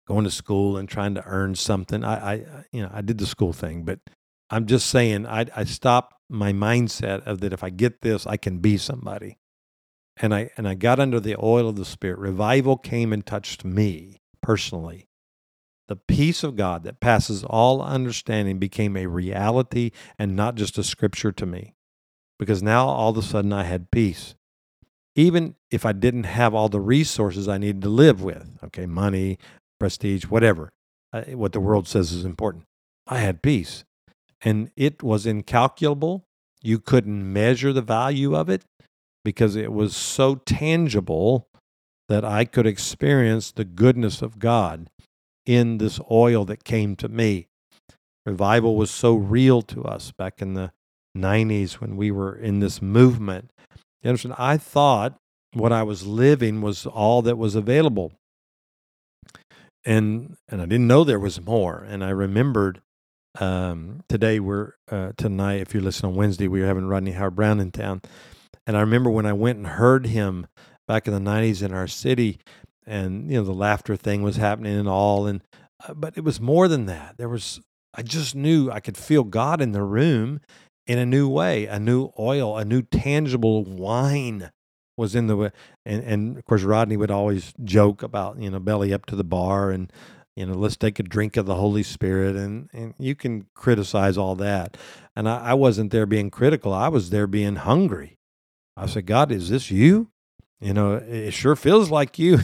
going 0.08 0.24
to 0.24 0.32
school 0.32 0.78
and 0.78 0.88
trying 0.88 1.16
to 1.16 1.24
earn 1.26 1.56
something, 1.56 2.04
I, 2.04 2.34
I 2.34 2.46
you 2.72 2.82
know, 2.82 2.92
I 2.94 3.02
did 3.02 3.18
the 3.18 3.26
school 3.26 3.54
thing, 3.54 3.84
but 3.84 4.00
I'm 4.50 4.66
just 4.66 4.88
saying 4.88 5.26
I, 5.26 5.46
I 5.56 5.64
stopped 5.64 6.16
my 6.30 6.54
mindset 6.54 7.24
of 7.26 7.42
that 7.42 7.54
if 7.54 7.64
I 7.64 7.70
get 7.70 8.02
this, 8.02 8.26
I 8.26 8.38
can 8.38 8.60
be 8.60 8.78
somebody. 8.78 9.38
And 10.22 10.34
I 10.34 10.50
and 10.58 10.68
I 10.68 10.74
got 10.74 11.00
under 11.00 11.20
the 11.20 11.38
oil 11.42 11.70
of 11.70 11.78
the 11.78 11.86
Spirit. 11.86 12.20
Revival 12.20 12.78
came 12.78 13.14
and 13.14 13.26
touched 13.26 13.64
me 13.64 14.20
personally 14.42 15.10
the 15.90 15.96
peace 15.96 16.44
of 16.44 16.56
God 16.56 16.84
that 16.84 17.02
passes 17.02 17.44
all 17.44 17.82
understanding 17.82 18.60
became 18.60 18.96
a 18.96 19.08
reality 19.08 19.92
and 20.20 20.36
not 20.36 20.54
just 20.54 20.78
a 20.78 20.84
scripture 20.84 21.32
to 21.32 21.46
me. 21.48 21.74
Because 22.38 22.64
now 22.64 22.88
all 22.88 23.10
of 23.10 23.18
a 23.18 23.24
sudden 23.24 23.52
I 23.52 23.64
had 23.64 23.92
peace. 23.92 24.36
Even 25.16 25.56
if 25.72 25.86
I 25.86 25.92
didn't 25.92 26.24
have 26.24 26.54
all 26.54 26.70
the 26.70 26.80
resources 26.80 27.48
I 27.48 27.58
needed 27.58 27.82
to 27.84 27.90
live 27.90 28.22
with, 28.22 28.58
okay, 28.64 28.86
money, 28.86 29.38
prestige, 29.80 30.26
whatever, 30.26 30.70
uh, 31.12 31.24
what 31.34 31.52
the 31.52 31.60
world 31.60 31.88
says 31.88 32.12
is 32.12 32.26
important, 32.26 32.66
I 33.08 33.20
had 33.20 33.42
peace. 33.42 33.84
And 34.42 34.72
it 34.76 35.04
was 35.04 35.26
incalculable. 35.26 36.24
You 36.62 36.80
couldn't 36.80 37.34
measure 37.34 37.74
the 37.74 37.82
value 37.82 38.36
of 38.36 38.50
it 38.50 38.64
because 39.26 39.56
it 39.56 39.74
was 39.74 39.96
so 39.96 40.36
tangible 40.36 41.48
that 42.08 42.24
I 42.26 42.46
could 42.46 42.66
experience 42.66 43.52
the 43.52 43.66
goodness 43.66 44.22
of 44.22 44.40
God 44.40 44.90
in 45.46 45.78
this 45.78 46.00
oil 46.12 46.46
that 46.46 46.64
came 46.64 46.96
to 46.98 47.10
me. 47.10 47.48
Revival 48.26 48.76
was 48.76 48.92
so 48.92 49.16
real 49.16 49.62
to 49.64 49.84
us 49.84 50.12
back 50.12 50.42
in 50.42 50.54
the 50.54 50.72
90s 51.18 51.74
when 51.74 51.98
we 51.98 52.12
were 52.12 52.36
in 52.36 52.60
this 52.60 52.82
movement. 52.82 53.52
Understand? 54.06 54.36
I 54.38 54.58
thought 54.58 55.18
what 55.54 55.72
I 55.72 55.84
was 55.84 56.06
living 56.06 56.62
was 56.62 56.86
all 56.86 57.22
that 57.24 57.38
was 57.38 57.56
available. 57.56 58.14
And 59.86 60.36
and 60.48 60.62
I 60.62 60.66
didn't 60.66 60.88
know 60.88 61.04
there 61.04 61.20
was 61.20 61.42
more. 61.42 61.86
And 61.88 62.04
I 62.04 62.10
remembered 62.10 62.82
um, 63.40 64.02
today 64.10 64.40
we're 64.40 64.74
uh, 64.92 65.14
tonight. 65.18 65.62
If 65.62 65.74
you 65.74 65.82
listen 65.82 66.10
on 66.10 66.16
Wednesday, 66.16 66.48
we 66.48 66.62
were 66.62 66.68
having 66.68 66.86
Rodney 66.86 67.12
Howard-Browne 67.12 67.60
in 67.60 67.72
town, 67.72 68.02
and 68.68 68.76
I 68.76 68.82
remember 68.82 69.10
when 69.10 69.26
I 69.26 69.34
went 69.34 69.58
and 69.58 69.68
heard 69.68 70.08
him 70.08 70.48
back 70.88 71.08
in 71.08 71.14
the 71.14 71.32
'90s 71.32 71.64
in 71.64 71.74
our 71.74 71.88
city 71.88 72.40
and 72.90 73.30
you 73.30 73.38
know 73.38 73.44
the 73.44 73.54
laughter 73.54 73.96
thing 73.96 74.24
was 74.24 74.36
happening 74.36 74.78
and 74.78 74.90
all 74.90 75.28
and 75.28 75.42
uh, 75.88 75.94
but 75.94 76.18
it 76.18 76.24
was 76.24 76.42
more 76.42 76.68
than 76.68 76.88
that 76.88 77.16
there 77.18 77.30
was 77.30 77.62
i 77.94 78.02
just 78.02 78.36
knew 78.36 78.70
i 78.72 78.80
could 78.80 78.98
feel 78.98 79.24
god 79.24 79.62
in 79.62 79.72
the 79.72 79.84
room 79.84 80.42
in 80.90 80.98
a 80.98 81.06
new 81.06 81.30
way 81.30 81.68
a 81.68 81.80
new 81.80 82.10
oil 82.18 82.58
a 82.58 82.66
new 82.66 82.82
tangible 82.82 83.64
wine 83.64 84.50
was 84.98 85.14
in 85.14 85.28
the 85.28 85.54
and 85.86 86.04
and 86.04 86.38
of 86.38 86.44
course 86.46 86.64
rodney 86.64 86.98
would 86.98 87.12
always 87.12 87.54
joke 87.64 88.02
about 88.02 88.40
you 88.40 88.50
know 88.50 88.60
belly 88.60 88.92
up 88.92 89.06
to 89.06 89.16
the 89.16 89.24
bar 89.24 89.70
and 89.70 89.94
you 90.36 90.48
know 90.48 90.56
let's 90.56 90.76
take 90.76 90.98
a 90.98 91.04
drink 91.04 91.38
of 91.38 91.46
the 91.46 91.54
holy 91.54 91.84
spirit 91.84 92.36
and 92.36 92.72
and 92.74 92.96
you 92.98 93.14
can 93.14 93.46
criticize 93.54 94.18
all 94.18 94.34
that 94.34 94.78
and 95.16 95.30
i, 95.30 95.52
I 95.52 95.54
wasn't 95.54 95.92
there 95.92 96.08
being 96.08 96.32
critical 96.32 96.74
i 96.74 96.88
was 96.88 97.12
there 97.12 97.28
being 97.28 97.58
hungry 97.58 98.18
i 98.76 98.88
said 98.88 99.06
god 99.06 99.32
is 99.32 99.50
this 99.50 99.70
you 99.70 100.10
you 100.62 100.74
know, 100.74 100.96
it 100.96 101.32
sure 101.32 101.56
feels 101.56 101.90
like 101.90 102.20
you. 102.20 102.40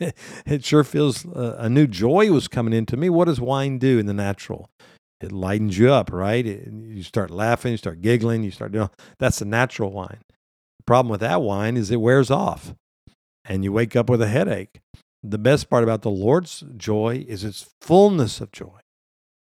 it 0.44 0.64
sure 0.64 0.82
feels 0.82 1.24
uh, 1.24 1.54
a 1.56 1.68
new 1.68 1.86
joy 1.86 2.32
was 2.32 2.48
coming 2.48 2.72
into 2.74 2.96
me. 2.96 3.08
What 3.08 3.26
does 3.26 3.40
wine 3.40 3.78
do 3.78 3.96
in 3.96 4.06
the 4.06 4.12
natural? 4.12 4.68
It 5.20 5.32
lightens 5.32 5.76
you 5.76 5.92
up, 5.92 6.10
right? 6.12 6.46
It, 6.46 6.72
you 6.72 7.02
start 7.02 7.30
laughing, 7.30 7.72
you 7.72 7.76
start 7.76 8.00
giggling, 8.00 8.42
you 8.42 8.50
start, 8.50 8.72
you 8.72 8.80
know, 8.80 8.90
that's 9.18 9.38
the 9.38 9.44
natural 9.44 9.92
wine. 9.92 10.20
The 10.78 10.84
problem 10.84 11.10
with 11.10 11.20
that 11.20 11.42
wine 11.42 11.76
is 11.76 11.90
it 11.90 12.00
wears 12.00 12.30
off 12.30 12.74
and 13.44 13.64
you 13.64 13.72
wake 13.72 13.96
up 13.96 14.08
with 14.08 14.22
a 14.22 14.28
headache. 14.28 14.80
The 15.22 15.38
best 15.38 15.68
part 15.68 15.84
about 15.84 16.02
the 16.02 16.10
Lord's 16.10 16.64
joy 16.76 17.24
is 17.28 17.44
its 17.44 17.68
fullness 17.80 18.40
of 18.40 18.52
joy. 18.52 18.80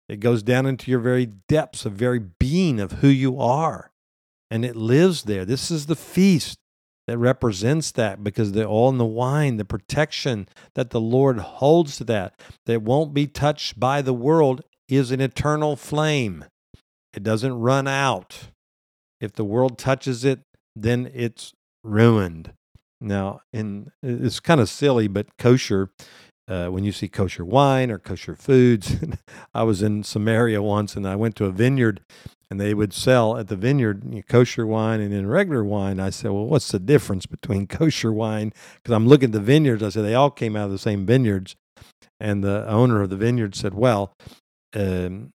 It 0.09 0.21
goes 0.21 0.43
down 0.43 0.67
into 0.67 0.91
your 0.91 1.01
very 1.01 1.27
depths, 1.27 1.85
of 1.85 1.93
very 1.93 2.21
being 2.21 2.81
of 2.81 2.93
who 2.93 3.09
you 3.09 3.41
are, 3.41 3.91
and 4.51 4.65
it 4.65 4.77
lives 4.77 5.25
there. 5.25 5.45
This 5.45 5.71
is 5.71 5.87
the 5.87 5.97
feast 5.97 6.59
that 7.07 7.19
represents 7.19 7.91
that 7.93 8.23
because 8.23 8.53
the 8.53 8.67
oil 8.67 8.89
and 8.89 9.01
the 9.01 9.05
wine, 9.05 9.57
the 9.57 9.65
protection 9.65 10.49
that 10.75 10.91
the 10.91 11.01
Lord 11.01 11.39
holds 11.39 11.97
to 11.99 12.05
that, 12.05 12.41
that 12.67 12.83
won't 12.83 13.15
be 13.15 13.27
touched 13.27 13.79
by 13.79 14.03
the 14.03 14.15
world, 14.15 14.63
is 14.89 15.11
an 15.11 15.21
eternal 15.21 15.77
flame. 15.77 16.45
It 17.15 17.23
doesn't 17.23 17.59
run 17.59 17.89
out. 17.89 18.51
If 19.21 19.33
the 19.33 19.45
world 19.45 19.79
touches 19.79 20.25
it, 20.25 20.41
then 20.75 21.11
it's 21.15 21.53
ruined. 21.83 22.53
Now, 23.01 23.41
and 23.53 23.91
it's 24.03 24.41
kind 24.41 24.61
of 24.61 24.69
silly, 24.69 25.09
but 25.09 25.27
kosher, 25.39 25.91
uh, 26.49 26.69
when 26.69 26.85
you 26.85 26.93
see 26.93 27.09
kosher 27.09 27.45
wine 27.45 27.91
or 27.91 27.99
kosher 27.99 28.35
foods, 28.35 28.97
I 29.55 29.63
was 29.65 29.83
in 29.83 30.03
Samaria 30.03 30.63
once 30.63 30.97
and 30.97 31.07
I 31.07 31.17
went 31.17 31.37
to 31.37 31.47
a 31.47 31.51
vineyard 31.51 32.01
and 32.51 32.61
they 32.61 32.75
would 32.75 32.93
sell 32.93 33.37
at 33.37 33.49
the 33.49 33.57
vineyard 33.57 34.05
you 34.05 34.17
know, 34.17 34.23
kosher 34.29 34.67
wine 34.67 35.01
and 35.01 35.13
then 35.13 35.27
regular 35.27 35.65
wine. 35.65 35.99
I 35.99 36.11
said, 36.11 36.31
well, 36.31 36.47
what's 36.47 36.71
the 36.71 36.79
difference 36.79 37.27
between 37.27 37.67
kosher 37.67 38.13
wine? 38.13 38.53
Because 38.77 38.95
I'm 38.95 39.09
looking 39.09 39.29
at 39.29 39.33
the 39.33 39.41
vineyards. 39.41 39.83
I 39.83 39.89
said, 39.89 40.05
they 40.05 40.15
all 40.15 40.31
came 40.31 40.57
out 40.57 40.67
of 40.67 40.71
the 40.71 40.79
same 40.79 41.07
vineyards. 41.07 41.57
And 42.19 42.43
the 42.43 42.67
owner 42.67 43.03
of 43.03 43.11
the 43.11 43.17
vineyard 43.17 43.55
said, 43.55 43.75
well, 43.75 44.15
um, 44.77 45.33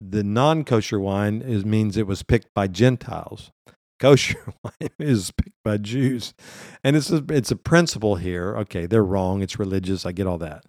the 0.00 0.22
non 0.22 0.64
kosher 0.64 1.00
wine 1.00 1.42
is, 1.42 1.64
means 1.64 1.96
it 1.96 2.06
was 2.06 2.22
picked 2.22 2.54
by 2.54 2.68
Gentiles. 2.68 3.50
Kosher 4.00 4.54
wine 4.64 4.90
is 4.98 5.32
picked 5.32 5.56
by 5.64 5.76
Jews. 5.76 6.32
And 6.84 6.94
it's 6.94 7.10
a, 7.10 7.24
it's 7.30 7.50
a 7.50 7.56
principle 7.56 8.16
here. 8.16 8.56
Okay, 8.58 8.86
they're 8.86 9.04
wrong. 9.04 9.42
It's 9.42 9.58
religious. 9.58 10.06
I 10.06 10.12
get 10.12 10.26
all 10.26 10.38
that. 10.38 10.64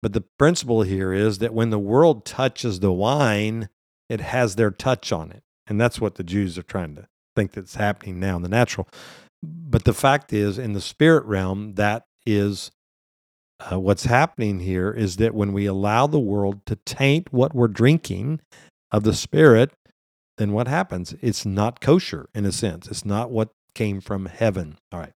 But 0.00 0.14
the 0.14 0.24
principle 0.38 0.82
here 0.82 1.12
is 1.12 1.38
that 1.38 1.54
when 1.54 1.70
the 1.70 1.78
world 1.78 2.24
touches 2.24 2.80
the 2.80 2.92
wine, 2.92 3.68
it 4.08 4.20
has 4.20 4.56
their 4.56 4.70
touch 4.70 5.12
on 5.12 5.30
it. 5.30 5.42
And 5.66 5.80
that's 5.80 6.00
what 6.00 6.16
the 6.16 6.24
Jews 6.24 6.58
are 6.58 6.64
trying 6.64 6.96
to 6.96 7.06
think 7.36 7.52
that's 7.52 7.76
happening 7.76 8.18
now 8.18 8.36
in 8.36 8.42
the 8.42 8.48
natural. 8.48 8.88
But 9.42 9.84
the 9.84 9.94
fact 9.94 10.32
is, 10.32 10.58
in 10.58 10.72
the 10.72 10.80
spirit 10.80 11.24
realm, 11.24 11.74
that 11.74 12.06
is 12.26 12.70
uh, 13.70 13.78
what's 13.78 14.04
happening 14.04 14.60
here 14.60 14.90
is 14.90 15.16
that 15.16 15.34
when 15.34 15.52
we 15.52 15.66
allow 15.66 16.06
the 16.06 16.18
world 16.18 16.64
to 16.66 16.76
taint 16.76 17.32
what 17.32 17.54
we're 17.54 17.68
drinking 17.68 18.40
of 18.90 19.04
the 19.04 19.14
spirit, 19.14 19.72
then 20.38 20.52
what 20.52 20.68
happens? 20.68 21.14
It's 21.20 21.44
not 21.44 21.80
kosher 21.80 22.28
in 22.34 22.44
a 22.44 22.52
sense. 22.52 22.88
It's 22.88 23.04
not 23.04 23.30
what 23.30 23.50
came 23.74 24.00
from 24.00 24.26
heaven. 24.26 24.78
All 24.90 25.00
right. 25.00 25.12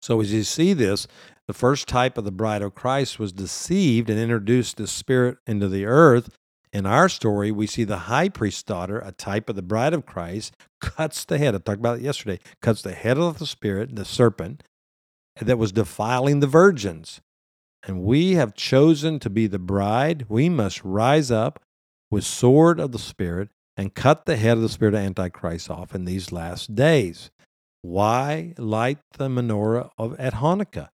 So 0.00 0.20
as 0.20 0.32
you 0.32 0.44
see 0.44 0.72
this, 0.72 1.06
the 1.46 1.54
first 1.54 1.88
type 1.88 2.18
of 2.18 2.24
the 2.24 2.30
bride 2.30 2.62
of 2.62 2.74
Christ 2.74 3.18
was 3.18 3.32
deceived 3.32 4.10
and 4.10 4.18
introduced 4.18 4.76
the 4.76 4.86
spirit 4.86 5.38
into 5.46 5.68
the 5.68 5.86
earth 5.86 6.30
in 6.72 6.86
our 6.86 7.08
story, 7.08 7.50
we 7.50 7.66
see 7.66 7.84
the 7.84 7.98
high 7.98 8.28
priest's 8.28 8.62
daughter, 8.62 8.98
a 8.98 9.12
type 9.12 9.48
of 9.48 9.56
the 9.56 9.62
bride 9.62 9.94
of 9.94 10.06
Christ, 10.06 10.54
cuts 10.80 11.24
the 11.24 11.38
head. 11.38 11.54
I 11.54 11.58
talked 11.58 11.78
about 11.78 11.98
it 11.98 12.02
yesterday. 12.02 12.38
Cuts 12.60 12.82
the 12.82 12.92
head 12.92 13.18
of 13.18 13.38
the 13.38 13.46
spirit, 13.46 13.96
the 13.96 14.04
serpent, 14.04 14.62
that 15.40 15.58
was 15.58 15.72
defiling 15.72 16.40
the 16.40 16.46
virgins. 16.46 17.20
And 17.86 18.02
we 18.02 18.32
have 18.32 18.54
chosen 18.54 19.18
to 19.20 19.30
be 19.30 19.46
the 19.46 19.58
bride. 19.58 20.26
We 20.28 20.48
must 20.48 20.84
rise 20.84 21.30
up 21.30 21.60
with 22.10 22.24
sword 22.24 22.80
of 22.80 22.92
the 22.92 22.98
spirit 22.98 23.48
and 23.76 23.94
cut 23.94 24.26
the 24.26 24.36
head 24.36 24.56
of 24.56 24.62
the 24.62 24.68
spirit 24.68 24.94
of 24.94 25.00
Antichrist 25.00 25.70
off 25.70 25.94
in 25.94 26.04
these 26.04 26.32
last 26.32 26.74
days. 26.74 27.30
Why 27.82 28.54
light 28.58 28.98
the 29.16 29.28
menorah 29.28 29.90
of 29.96 30.18
at 30.18 30.34
Hanukkah? 30.34 30.88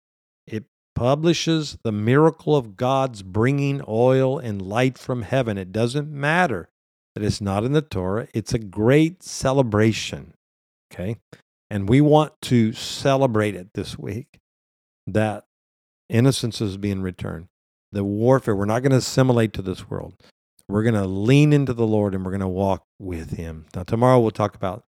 It 0.47 0.65
publishes 0.95 1.77
the 1.83 1.91
miracle 1.91 2.55
of 2.55 2.75
God's 2.75 3.21
bringing 3.21 3.81
oil 3.87 4.39
and 4.39 4.61
light 4.61 4.97
from 4.97 5.21
heaven. 5.21 5.59
It 5.59 5.71
doesn't 5.71 6.09
matter 6.11 6.69
that 7.13 7.23
it's 7.23 7.41
not 7.41 7.63
in 7.63 7.73
the 7.73 7.81
Torah, 7.81 8.27
it's 8.33 8.53
a 8.53 8.59
great 8.59 9.21
celebration. 9.21 10.33
Okay. 10.91 11.17
And 11.71 11.87
we 11.87 12.01
want 12.01 12.33
to 12.41 12.73
celebrate 12.73 13.55
it 13.55 13.69
this 13.75 13.97
week 13.97 14.41
that 15.07 15.45
innocence 16.09 16.59
is 16.59 16.75
being 16.75 17.01
returned. 17.01 17.47
The 17.93 18.03
warfare, 18.03 18.57
we're 18.57 18.65
not 18.65 18.81
going 18.81 18.91
to 18.91 18.97
assimilate 18.97 19.53
to 19.53 19.61
this 19.61 19.89
world. 19.89 20.21
We're 20.67 20.83
going 20.83 20.95
to 20.95 21.07
lean 21.07 21.53
into 21.53 21.73
the 21.73 21.87
Lord 21.87 22.13
and 22.13 22.25
we're 22.25 22.31
going 22.31 22.41
to 22.41 22.47
walk 22.49 22.83
with 22.99 23.37
Him. 23.37 23.67
Now, 23.73 23.83
tomorrow 23.83 24.19
we'll 24.19 24.31
talk 24.31 24.53
about 24.53 24.83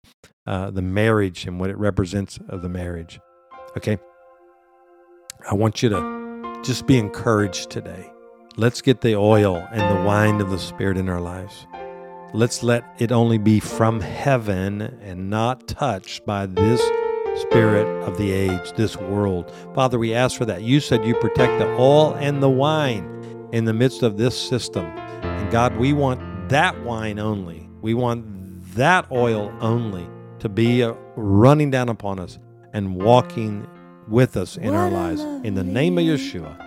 uh, 0.46 0.72
the 0.72 0.82
marriage 0.82 1.46
and 1.48 1.58
what 1.58 1.70
it 1.70 1.78
represents 1.78 2.38
of 2.50 2.62
the 2.62 2.70
marriage. 2.70 3.18
Okay? 3.78 3.98
I 5.50 5.56
want 5.56 5.84
you 5.84 5.88
to 5.88 6.62
just 6.66 6.86
be 6.86 6.98
encouraged 6.98 7.70
today. 7.70 8.12
Let's 8.58 8.82
get 8.82 9.00
the 9.00 9.16
oil 9.16 9.66
and 9.72 9.98
the 9.98 10.04
wine 10.04 10.42
of 10.42 10.50
the 10.50 10.60
Spirit 10.60 10.98
in 10.98 11.08
our 11.08 11.22
lives. 11.22 11.66
Let's 12.36 12.64
let 12.64 12.84
it 12.98 13.12
only 13.12 13.38
be 13.38 13.60
from 13.60 14.00
heaven 14.02 14.82
and 14.82 15.30
not 15.30 15.68
touched 15.68 16.26
by 16.26 16.48
this 16.48 16.82
spirit 17.42 17.86
of 18.08 18.18
the 18.18 18.32
age, 18.32 18.74
this 18.74 18.98
world. 18.98 19.54
Father, 19.76 20.00
we 20.00 20.16
ask 20.16 20.36
for 20.36 20.46
that. 20.46 20.64
You 20.64 20.80
said 20.80 21.06
you 21.06 21.14
protect 21.14 21.60
the 21.60 21.68
oil 21.76 22.16
and 22.16 22.42
the 22.42 22.50
wine 22.50 23.50
in 23.52 23.66
the 23.66 23.74
midst 23.74 24.02
of 24.02 24.18
this 24.18 24.36
system. 24.36 24.86
And 25.22 25.52
God, 25.52 25.78
we 25.78 25.94
want 25.94 26.50
that 26.50 26.84
wine 26.84 27.20
only. 27.20 27.70
We 27.84 27.94
want 27.94 28.26
that 28.74 29.12
oil 29.12 29.54
only 29.62 30.08
to 30.40 30.50
be 30.50 30.82
uh, 30.82 30.96
running 31.16 31.70
down 31.70 31.88
upon 31.88 32.18
us 32.18 32.40
and 32.74 32.96
walking 32.96 33.68
with 34.08 34.38
us 34.38 34.58
in 34.58 34.74
our 34.74 34.90
lives. 34.90 35.22
In 35.44 35.54
the 35.54 35.64
name 35.64 36.00
of 36.00 36.04
Yeshua, 36.04 36.60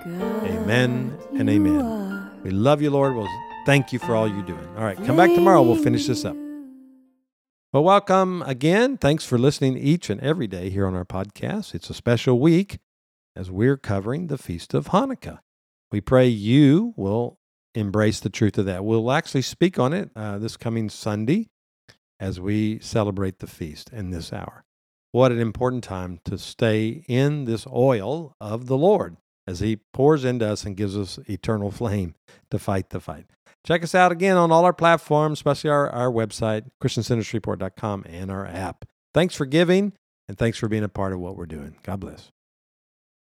amen 0.44 1.18
and 1.36 1.50
amen. 1.50 2.30
We 2.44 2.50
love 2.50 2.80
you, 2.80 2.90
Lord. 2.90 3.16
We'll 3.16 3.28
thank 3.66 3.92
you 3.92 3.98
for 3.98 4.14
all 4.14 4.28
you're 4.28 4.42
doing. 4.42 4.66
All 4.76 4.84
right, 4.84 4.96
come 5.04 5.16
back 5.16 5.34
tomorrow. 5.34 5.60
We'll 5.60 5.82
finish 5.82 6.06
this 6.06 6.24
up. 6.24 6.36
Well, 7.72 7.82
welcome 7.82 8.42
again. 8.42 8.96
Thanks 8.96 9.26
for 9.26 9.36
listening 9.36 9.76
each 9.76 10.08
and 10.08 10.20
every 10.20 10.46
day 10.46 10.70
here 10.70 10.86
on 10.86 10.94
our 10.94 11.04
podcast. 11.04 11.74
It's 11.74 11.90
a 11.90 11.94
special 11.94 12.38
week 12.38 12.78
as 13.34 13.50
we're 13.50 13.76
covering 13.76 14.28
the 14.28 14.38
Feast 14.38 14.72
of 14.72 14.86
Hanukkah. 14.86 15.40
We 15.90 16.00
pray 16.00 16.28
you 16.28 16.94
will 16.96 17.38
embrace 17.74 18.20
the 18.20 18.30
truth 18.30 18.56
of 18.56 18.66
that. 18.66 18.84
We'll 18.84 19.10
actually 19.10 19.42
speak 19.42 19.78
on 19.78 19.92
it 19.92 20.10
uh, 20.14 20.38
this 20.38 20.56
coming 20.56 20.88
Sunday 20.88 21.48
as 22.18 22.40
we 22.40 22.78
celebrate 22.78 23.40
the 23.40 23.46
feast 23.46 23.90
in 23.92 24.10
this 24.10 24.32
hour. 24.32 24.64
What 25.10 25.32
an 25.32 25.40
important 25.40 25.82
time 25.84 26.20
to 26.24 26.38
stay 26.38 27.04
in 27.08 27.44
this 27.44 27.66
oil 27.66 28.36
of 28.40 28.66
the 28.66 28.78
Lord 28.78 29.16
as 29.46 29.60
He 29.60 29.76
pours 29.92 30.24
into 30.24 30.46
us 30.46 30.64
and 30.64 30.76
gives 30.76 30.96
us 30.96 31.18
eternal 31.28 31.70
flame 31.70 32.14
to 32.50 32.58
fight 32.58 32.90
the 32.90 33.00
fight. 33.00 33.26
Check 33.66 33.82
us 33.82 33.94
out 33.94 34.12
again 34.12 34.36
on 34.36 34.52
all 34.52 34.64
our 34.64 34.72
platforms, 34.72 35.38
especially 35.38 35.70
our, 35.70 35.90
our 35.90 36.10
website, 36.10 36.66
ChristianCenterShreveport.com, 36.82 38.04
and 38.08 38.30
our 38.30 38.46
app. 38.46 38.84
Thanks 39.12 39.34
for 39.34 39.44
giving, 39.44 39.92
and 40.28 40.38
thanks 40.38 40.56
for 40.56 40.68
being 40.68 40.84
a 40.84 40.88
part 40.88 41.12
of 41.12 41.18
what 41.18 41.36
we're 41.36 41.46
doing. 41.46 41.76
God 41.82 42.00
bless. 42.00 42.30